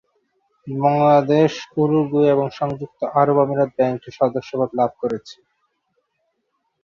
[0.67, 1.51] Bangladesh,
[1.77, 5.37] Uruguay এবং সংযুক্ত আরব আমিরাত ব্যাংকটির সদস্যপদ লাভ করেছে।